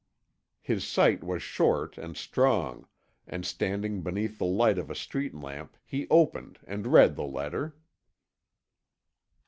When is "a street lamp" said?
4.89-5.77